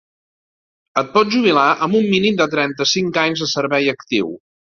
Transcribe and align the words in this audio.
Et 1.01 1.11
pots 1.17 1.33
jubilar 1.35 1.65
amb 1.87 1.99
un 2.01 2.09
mínim 2.15 2.41
de 2.41 2.49
trenta-cinc 2.55 3.19
anys 3.27 3.45
de 3.47 3.51
servei 3.55 3.93
actiu. 3.97 4.35